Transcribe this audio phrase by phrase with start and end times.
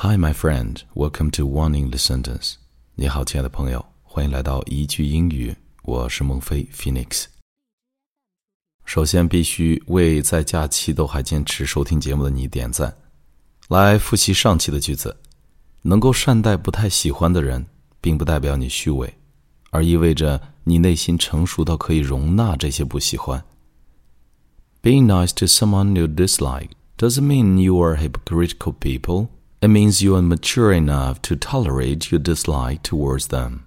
[0.00, 0.84] Hi, my friend.
[0.94, 2.54] Welcome to One English Sentence.
[2.94, 5.56] 你好，亲爱的朋友，欢迎来到一句英语。
[5.82, 7.24] 我是孟非 Phoenix。
[8.84, 12.96] 首先，必须为在假期都还坚持收听节目的你点赞。
[13.66, 15.16] 来复习上期的句子：
[15.82, 17.66] 能够善待不太喜欢的人，
[18.00, 19.12] 并不代表你虚伪，
[19.70, 23.44] 而意味着你内心成熟到可以容纳这些不喜欢。
[24.80, 29.30] Being nice to someone you dislike doesn't mean you are hypocritical people.
[29.61, 33.61] It means you are mature enough to tolerate your dislike towards them.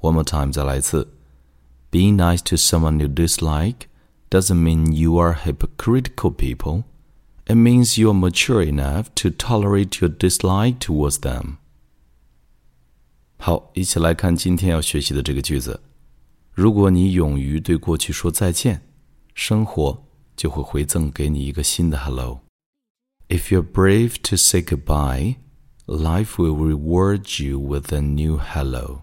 [0.00, 1.08] One more time, 再来一次.
[1.90, 3.88] Being nice to someone you dislike
[4.30, 6.84] doesn't mean you are hypocritical people.
[7.46, 11.56] It means you are mature enough to tolerate your dislike towards them.
[13.38, 15.80] 好，一起来看今天要学习的这个句子。
[16.52, 18.82] 如果你勇于对过去说再见，
[19.34, 20.04] 生活
[20.36, 22.41] 就会回赠给你一个新的 hello。
[23.28, 25.36] if you're brave to say goodbye,
[25.86, 29.02] life will reward you with a new hello.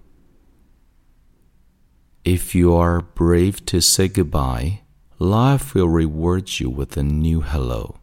[2.24, 4.82] If you are brave to say goodbye,
[5.20, 7.98] life will reward you with a new hello.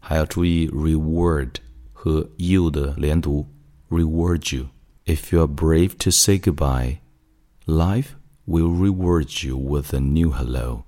[0.00, 1.56] 还要注意 reward
[1.92, 3.46] 和 you 的连读，
[3.88, 4.68] reward you.
[5.06, 6.98] If you are brave to say goodbye,
[7.66, 8.16] life
[8.46, 10.84] will reward you with a new hello.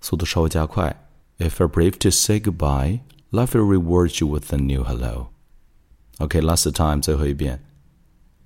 [0.00, 0.96] 速度稍微加快。
[1.38, 5.28] if you're brave to say goodbye, life will reward you with a new hello.
[6.18, 7.64] Okay, last time, 最后一遍.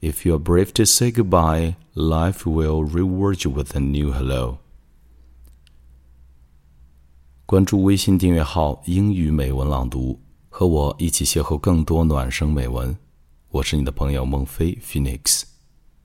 [0.00, 4.59] If you're brave to say goodbye, life will reward you with a new hello.
[7.45, 12.97] 关注微信订阅号“英语美文朗读”，和我一起邂逅更多暖声美文。
[13.50, 15.45] 我是你的朋友孟非 Phoenix，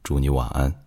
[0.04, 0.85] 祝你晚安。